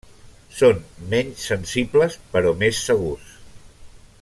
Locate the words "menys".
1.11-1.43